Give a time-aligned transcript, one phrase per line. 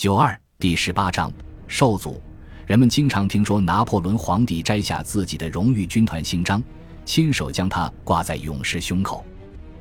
[0.00, 1.30] 九二第十八章
[1.68, 2.22] 受阻。
[2.66, 6.62] 人们经常听说拿破仑皇帝摘下自己的荣誉军团勋章，
[7.04, 9.22] 亲手将它挂在勇士胸口。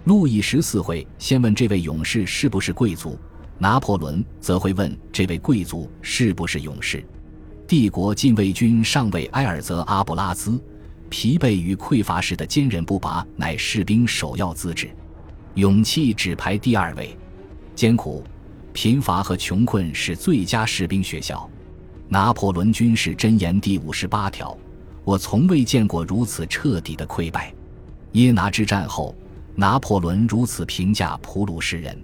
[0.04, 3.18] 路易十四会先问这位勇士是不是贵族，
[3.58, 7.02] 拿破仑则会问这位贵族是不是勇士。
[7.66, 10.62] 帝国禁卫军上尉埃尔泽阿布拉兹，
[11.08, 14.90] 疲惫与匮乏时的坚韧不拔乃士兵首要资质，
[15.54, 17.18] 勇气只排第二位。
[17.74, 18.22] 艰苦、
[18.74, 21.50] 贫乏和穷困是最佳士兵学校。
[22.08, 24.58] 拿破仑军事箴言第五十八条：
[25.04, 27.54] 我从未见过如此彻底的溃败。
[28.14, 29.16] 耶拿之战后，
[29.56, 31.96] 拿破仑如此评价普鲁士人。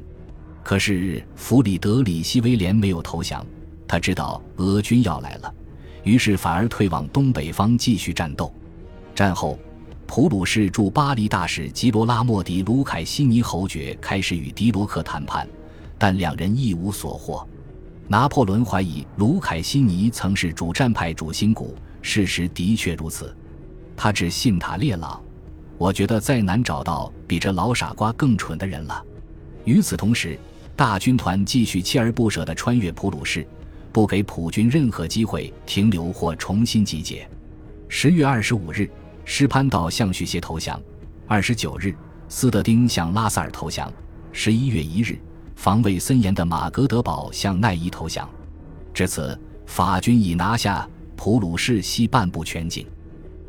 [0.63, 3.45] 可是弗里德里希威廉没有投降。
[3.87, 5.53] 他知道俄军要来了，
[6.03, 8.53] 于是反而退往东北方继续战斗。
[9.13, 9.57] 战后，
[10.07, 15.47] 普鲁士驻巴黎大使吉罗拉莫迪卢凯西尼侯爵开始与迪罗克谈判，
[15.97, 17.47] 但两人一无所获。
[18.07, 23.35] 拿破仑怀疑卢凯西尼曾是主战派主心骨，事实的确如此。
[23.97, 25.21] 他只信塔列朗。
[25.77, 29.03] 我觉得再难找到比这老傻瓜更蠢的人了。
[29.65, 30.39] 与此同时，
[30.75, 33.45] 大军团继续锲而不舍地穿越普鲁士。
[33.91, 37.25] 不给普军任何机会停留或重新集结。
[37.87, 38.89] 十月二十五日，
[39.23, 40.77] 施潘岛向叙谢投降；
[41.27, 41.95] 二十九日，
[42.27, 43.87] 斯德丁向拉萨尔投降；
[44.33, 45.17] 十一月一日，
[45.55, 48.29] 防卫森严的马格德堡向奈伊投降。
[48.93, 52.85] 至此，法军已拿下普鲁士西半部全境。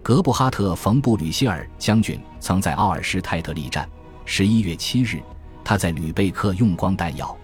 [0.03, 3.89] 格布哈特·冯·布吕希尔将军曾在奥尔施泰特力战。
[4.25, 5.21] 十一月七日，
[5.65, 7.37] 他在吕贝克用光弹药，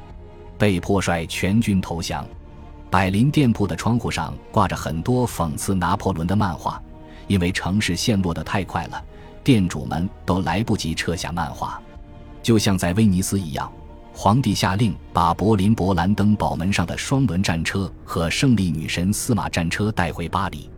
[0.56, 2.26] 被迫率全军投降。
[2.88, 6.80] 百林店铺的窗户上挂着很多讽刺拿破仑的漫画，
[7.26, 9.04] 因为城市陷落得太快了，
[9.42, 11.80] 店主们都来不及撤下漫画。
[12.42, 13.72] 就像在威尼斯一样，
[14.14, 20.68] 皇帝下令把柏林勃兰登堡门上的双轮战车和胜利女神司马战车带回巴黎。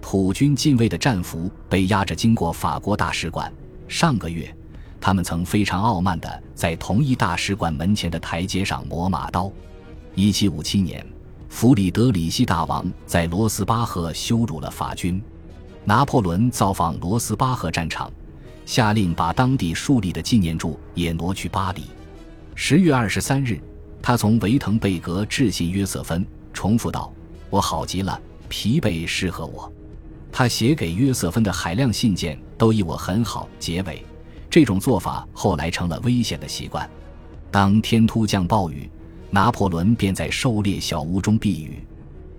[0.00, 3.52] 普军禁卫的战俘被押着经过法国大使馆。
[3.88, 4.54] 上个月，
[5.00, 9.50] 他们曾非常傲慢地在同一大使馆门前的台阶上磨马刀。
[10.14, 11.04] 一七五七年。
[11.48, 15.22] 弗里德里希大王在罗斯巴赫羞辱了法军，
[15.84, 18.10] 拿破仑造访罗斯巴赫战场，
[18.66, 21.84] 下令把当地树立的纪念柱也挪去巴黎。
[22.54, 23.60] 十月二十三日，
[24.00, 27.12] 他从维滕贝格致信约瑟芬，重复道
[27.50, 29.70] ：“我好极了，疲惫适合我。”
[30.30, 34.04] 他写给约瑟芬的海量信件都以“我很好”结尾，
[34.48, 36.88] 这种做法后来成了危险的习惯。
[37.50, 38.90] 当天突降暴雨。
[39.34, 41.84] 拿破仑便在狩猎小屋中避雨。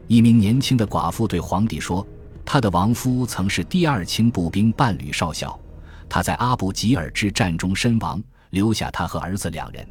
[0.08, 2.08] 一名年轻的寡妇对皇帝说
[2.46, 5.60] ：“他的亡夫曾是第二轻步兵伴侣少校，
[6.08, 9.86] 他在阿布吉尔之战中身亡，留下他和儿子两人。”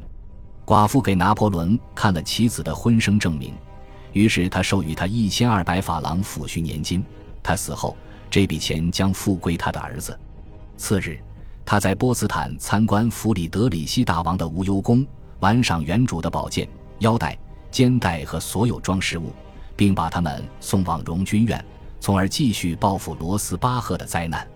[0.65, 3.53] 寡妇给拿破仑看了妻子的婚生证明，
[4.13, 7.05] 于是他授予他一千二百法郎抚恤年金。
[7.43, 7.95] 他死后，
[8.31, 10.17] 这笔钱将付归他的儿子。
[10.75, 11.19] 次日，
[11.63, 15.05] 他在波茨坦参观弗里德里希大王的无忧宫，
[15.39, 16.67] 玩赏原主的宝剑。
[16.99, 17.37] 腰带、
[17.69, 19.31] 肩带和所有装饰物，
[19.75, 21.63] 并把他们送往荣军院，
[21.99, 24.47] 从而继续报复罗斯巴赫的灾难。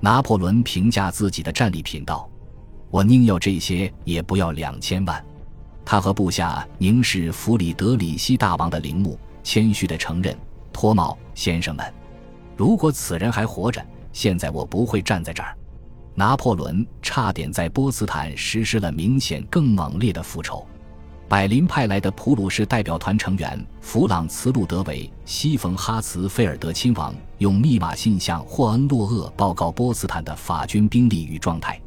[0.00, 2.28] 拿破仑评价自己的战利品道
[2.90, 5.24] ：“我宁要这些，也不要两千万。”
[5.86, 10.36] 他和部下凝视弗里德里希大王的陵墓，谦虚地承认
[10.72, 11.94] ：“脱帽，先生们，
[12.56, 13.80] 如果此人还活着，
[14.12, 15.56] 现在我不会站在这儿。”
[16.12, 20.66] 拿破仑差点在波茨坦实施了明显更猛烈的复仇。
[21.28, 31.80] 柏林派来的普鲁士代表团成员弗朗茨·路德维希·冯·哈茨菲尔德亲王用密码信向霍恩洛厄报告波茨坦的法军兵力与状态。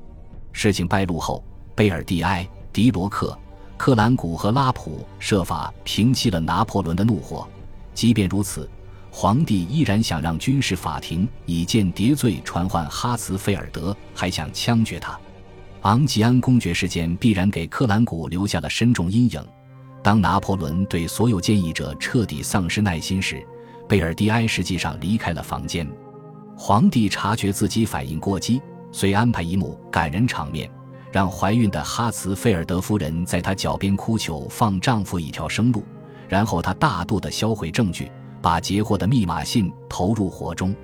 [0.53, 1.43] 事情败露后，
[1.75, 3.37] 贝尔蒂埃、迪罗克、
[3.79, 7.47] 克兰古和拉普设法平息了拿破仑的怒火。
[7.93, 8.69] 即便如此，
[9.09, 15.17] 皇帝依然想让军事法庭以间谍罪传唤哈茨菲尔德，还想枪决他。
[15.83, 19.41] 昂吉安公爵事件必然给克兰古留下了深重阴影。
[20.03, 23.41] 当拿破仑对所有建议者彻底丧失耐心时，
[23.87, 25.89] 贝尔蒂埃实际上离开了房间。
[26.57, 28.61] 皇帝察觉自己反应过激，
[28.91, 30.69] 遂安排一幕感人场面，
[31.11, 35.83] 让怀孕的哈茨菲尔德夫人在她脚边哭求放丈夫一条生路。
[36.27, 38.11] 然后她大度地销毁证据，
[38.41, 40.75] 把截获的密码信投入火中。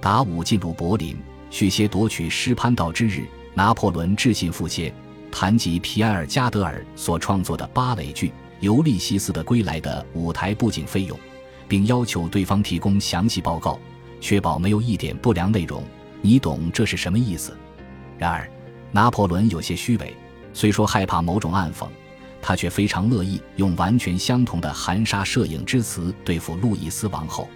[0.00, 1.16] 达武进入柏林，
[1.50, 3.26] 续些夺取施潘道之日。
[3.52, 4.94] 拿破仑致信复歇，
[5.30, 8.28] 谈及皮埃尔加德尔所创作的芭蕾剧
[8.60, 11.18] 《尤利西斯的归来》的舞台布景费用，
[11.66, 13.76] 并要求对方提供详细报告，
[14.20, 15.82] 确保没有一点不良内容。
[16.22, 17.56] 你懂这是什么意思？
[18.16, 18.48] 然而，
[18.92, 20.14] 拿破仑有些虚伪，
[20.52, 21.86] 虽说害怕某种暗讽，
[22.42, 27.48] 他却非常乐意用完全相同的含沙射影之词对付路易斯王后。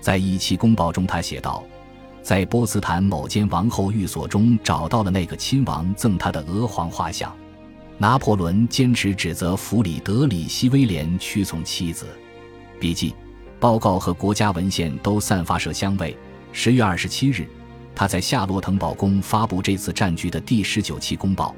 [0.00, 1.64] 在一期公报中，他写道
[2.22, 7.34] ：“在波茨坦某间王后寓所中找到了那个亲王赠他的鹅黄画像。”
[7.98, 12.06] 拿破仑坚持指责弗里德里希威廉屈从妻子。
[12.78, 13.14] 笔记、
[13.58, 16.14] 报告和国家文献都散发麝香味。
[16.52, 17.48] 十月二十七日，
[17.96, 21.52] 他在夏洛滕堡宫发布这次战局的第十九期公报。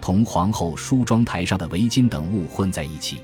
[0.00, 3.20] 同皇后梳妆台上的围巾等物混在一起，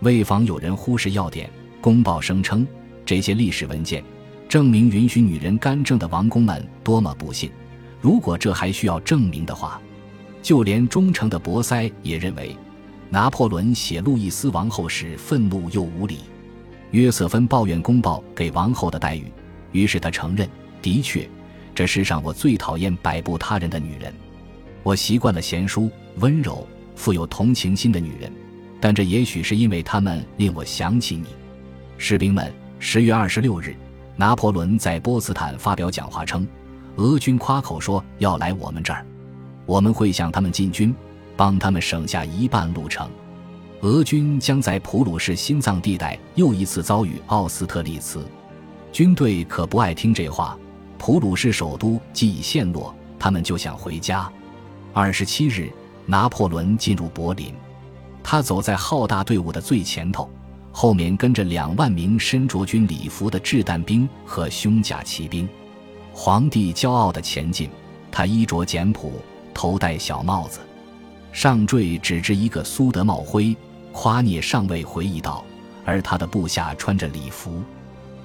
[0.00, 1.48] 为防有人忽视要点，
[1.80, 2.66] 公报声称
[3.06, 4.04] 这些历史文件
[4.46, 7.50] 证明允许女人干政的王公们多么不幸。
[8.02, 9.80] 如果这还需要证明的话，
[10.42, 12.54] 就连忠诚的博塞也认为，
[13.08, 16.18] 拿破仑写路易斯王后时愤怒又无礼。
[16.90, 19.32] 约瑟芬抱怨公报给王后的待遇，
[19.72, 20.46] 于是他承认：
[20.82, 21.26] 的确，
[21.80, 24.12] 这世上我最讨厌摆布他人的女人。
[24.82, 28.30] 我习惯了贤淑、温柔、富有同情心的女人，
[28.78, 31.28] 但这也许是因为她们令我想起你。
[31.96, 33.74] 士兵们，十月二十六日，
[34.14, 36.46] 拿破仑在波茨坦发表讲话称，
[36.96, 39.02] 俄军夸口说要来我们这儿，
[39.64, 40.94] 我们会向他们进军，
[41.34, 43.08] 帮他们省下一半路程。
[43.80, 48.22] 俄军将在普鲁士心脏地带又一次遭遇奥斯特利茨，
[48.92, 50.58] 军队可不爱听这话。
[51.00, 54.30] 普鲁士首都既已陷落，他们就想回家。
[54.92, 55.72] 二十七日，
[56.04, 57.54] 拿破仑进入柏林，
[58.22, 60.28] 他走在浩大队伍的最前头，
[60.70, 65.48] 后面跟着两万名身着军礼服的掷弹兵和胸甲骑兵。
[66.12, 67.70] 皇帝骄傲地前进，
[68.12, 69.14] 他衣着简朴，
[69.54, 70.60] 头戴小帽子，
[71.32, 73.56] 上缀只织一个苏德帽徽。
[73.90, 75.42] 夸涅上尉回忆道
[75.86, 77.62] ：“而他的部下穿着礼服，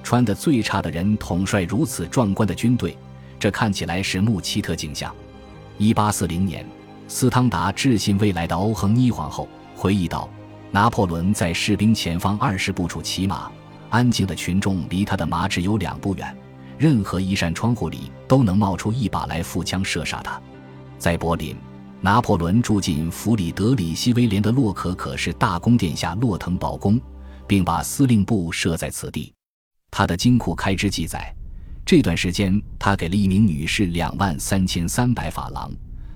[0.06, 2.96] 穿得最差的人统帅如此壮观的军队，
[3.40, 5.12] 这看起来是穆奇特景象。”
[5.78, 6.64] 一八四零年，
[7.08, 10.30] 斯汤达致信未来的欧亨妮皇后，回忆道
[10.70, 13.50] ：“拿破仑在士兵前方二十步处骑马，
[13.90, 16.36] 安静的群众离他的马只有两步远，
[16.78, 20.40] 任何一扇窗户里都能冒出一把来腹枪射杀他。”
[20.98, 21.56] 在柏林，
[22.00, 27.00] 拿破仑住进弗里德里希威廉的洛可可是大宫殿下洛滕堡宫，
[27.44, 29.35] 并把司令部设在此地。
[29.98, 31.34] 他的金库开支记载。
[31.82, 35.72] 这段时间，他给了一名女士两万三千三百法郎。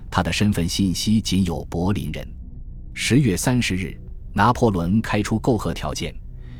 [0.07, 2.27] 他的身份信息仅有柏林人。
[2.93, 3.99] 十月三十日，
[4.33, 6.13] 拿破仑开出媾和条件，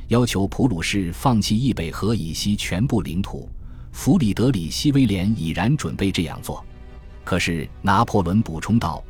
[0.08, 3.48] 要求普鲁士放弃易北河以西全部领土。
[3.92, 6.66] 弗里德里希威廉已然准备这样做，
[7.24, 9.04] 可是拿破仑补充道：“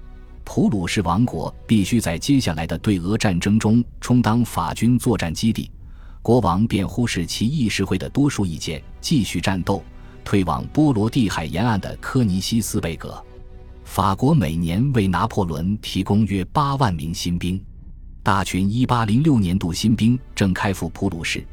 [0.43, 5.71] 普鲁士王国必须在接下来的对俄战争中充当法军作战基地。”
[6.21, 9.83] 国王便忽视其议事会的多数意见，继续战斗。
[10.23, 13.21] 退往波罗的海沿岸的科尼西斯贝格，
[13.83, 17.59] 法国每年为拿破仑提供约八万名新兵。
[18.21, 21.43] 大群1806年度新兵正开赴普鲁士，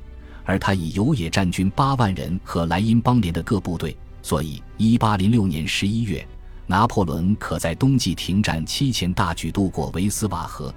[0.44, 6.29] 而他已有野战军八万人和莱茵邦联的各部队，所以1806年11月，
[6.67, 10.73] 拿破仑可在冬季停战期前大举渡过维斯瓦河，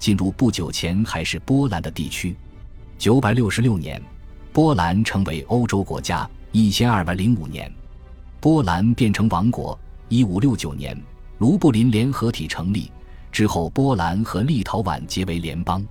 [0.00, 2.36] 进入不久前还是波兰的地区。
[2.98, 4.02] 966年，
[4.52, 6.28] 波兰成为欧洲国家。
[6.52, 7.70] 一千二百零五年，
[8.40, 9.78] 波兰变成王国。
[10.08, 10.98] 一五六九年，
[11.38, 12.90] 卢布林联合体成立
[13.30, 15.84] 之后，波兰和立陶宛结为联邦。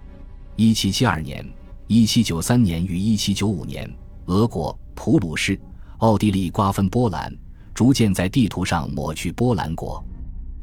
[0.55, 1.45] 一七七二年、
[1.85, 3.87] 一七九三年与一七九五年，
[4.25, 5.59] 俄国、普鲁士、
[5.97, 7.31] 奥地利瓜分波兰，
[7.73, 10.03] 逐渐在地图上抹去波兰国。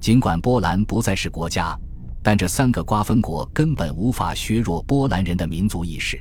[0.00, 1.78] 尽管波兰不再是国家，
[2.24, 6.20] 但这三个瓜分国根本无法削弱波兰人的民族意识。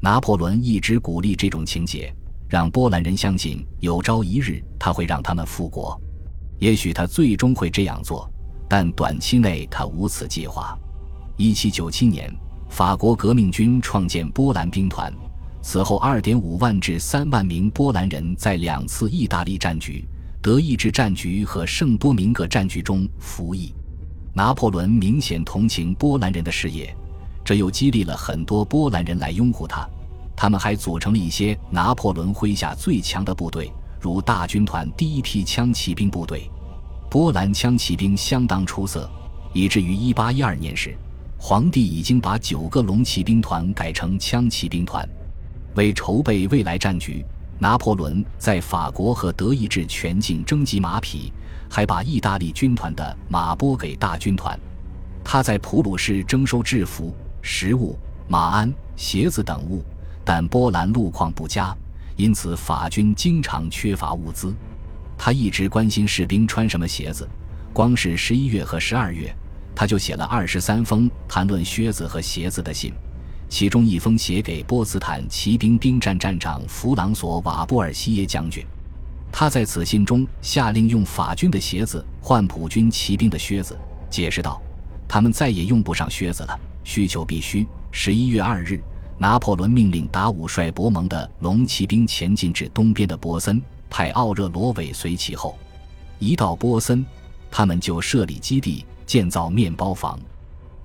[0.00, 2.14] 拿破仑一直鼓励这种情节。
[2.48, 5.96] 让波兰人相信有朝一日他会让他们复国，
[6.58, 8.28] 也许他最终会这样做，
[8.68, 10.76] 但短期内他无此计划。
[11.36, 12.28] 一七九七年，
[12.68, 15.14] 法国革命军创建波兰兵团，
[15.62, 20.04] 此后二点五万至三万名波兰人在两次意大利战局、
[20.42, 23.72] 德意志战局和圣多明各战局中服役。
[24.34, 26.92] 拿破仑明显同情波兰人的事业，
[27.50, 29.84] 这又激励了很多波兰人来拥护他。
[30.36, 36.48] 他们还组成了一些拿破仑麾下最强的部队，如大军团第一批枪骑兵部队。
[37.10, 39.10] 波兰枪骑兵相当出色，
[39.52, 40.96] 以至于1812年时，
[41.40, 45.04] 皇帝已经把九个龙骑兵团改成枪骑兵团。
[45.74, 47.26] 为筹备未来战局，
[47.58, 51.32] 拿破仑在法国和德意志全境征集马匹，
[51.68, 54.56] 还把意大利军团的马拨给大军团。
[55.24, 59.84] 他在普鲁士征收制服、食物、马鞍、鞋子等物。
[60.24, 61.76] 但波兰路况不佳，
[62.14, 64.54] 因此法军经常缺乏物资。
[65.18, 67.28] 他一直关心士兵穿什么鞋子。
[67.72, 69.34] 光是十一月和十二月，
[69.74, 72.92] 他就写了二十三封谈论靴子和鞋子的信，
[73.48, 78.64] 其中一封写给波茨坦骑兵兵站站长弗朗索瓦波尔西耶将军。
[79.32, 83.78] 他在此信中下令用法军的鞋子换普军骑兵的靴子，
[84.10, 84.60] 解释道
[85.08, 88.80] ：“他们再也用不上靴子了，需求必须。”十一月二日，
[89.18, 95.58] 拿破仑命令达武率博蒙的龙骑兵前进至东边的波森，派奥热罗尾随其后。
[96.18, 97.04] 一到波森，
[97.50, 100.18] 他们就设立基地，建造面包房。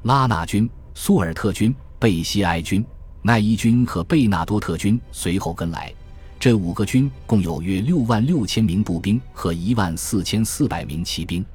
[0.03, 2.83] 拉纳军、苏尔特军、贝西埃军、
[3.21, 5.93] 奈伊军和贝纳多特军随后跟来。
[6.39, 11.45] 这五个军共有约六万六千名步兵和一万四千四百名骑兵。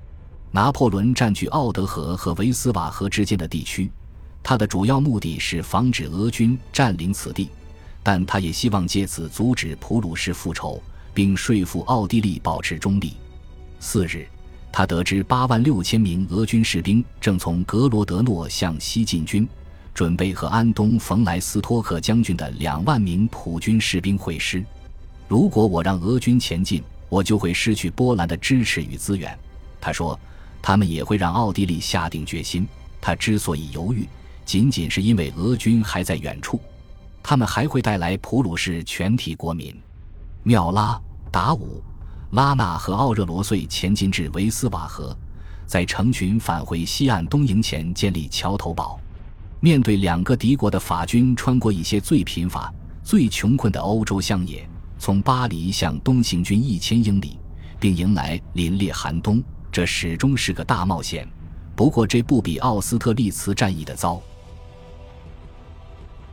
[0.51, 3.91] 拿破仑占据奥德河和维斯瓦河之间的地区，
[4.43, 7.49] 他的主要目的是防止俄军占领此地，
[8.03, 10.83] 但他也希望借此阻止普鲁士复仇，
[11.13, 13.15] 并说服奥地利保持中立。
[13.79, 14.27] 四日，
[14.73, 19.49] 他得知八万六千名俄军士兵正从格罗德诺向西进军。
[19.93, 24.65] 准备和安东·冯莱斯托克将军的两万名普军士兵会师。
[25.29, 29.37] 如果我让俄军前进，我就会失去波兰的支持与资源。
[29.81, 30.19] 他说，
[30.63, 32.67] 他们也会让奥地利下定决心。
[33.01, 34.09] 他之所以犹豫，
[34.45, 36.61] 仅仅是因为俄军还在远处。
[37.23, 39.75] 他们还会带来普鲁士全体国民。
[40.43, 40.99] 缪拉、
[41.31, 41.83] 达武、
[42.31, 45.17] 拉纳和奥热罗遂前进至维斯瓦河，
[45.67, 48.99] 在成群返回西岸东营前建立桥头堡。
[49.61, 52.73] 面对两个敌国的法军，穿过一些最贫乏、
[53.05, 54.67] 最穷困的欧洲乡野，
[54.99, 57.39] 从巴黎向东行军一千英里，
[57.79, 61.29] 并迎来凛冽寒冬，这始终是个大冒险。
[61.77, 64.23] 不过，这不比奥斯特利茨战役的糟。